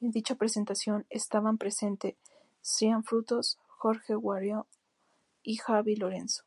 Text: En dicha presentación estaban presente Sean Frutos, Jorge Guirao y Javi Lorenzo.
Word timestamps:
En 0.00 0.12
dicha 0.12 0.34
presentación 0.36 1.04
estaban 1.10 1.58
presente 1.58 2.16
Sean 2.62 3.04
Frutos, 3.04 3.58
Jorge 3.68 4.14
Guirao 4.16 4.66
y 5.42 5.56
Javi 5.58 5.94
Lorenzo. 5.96 6.44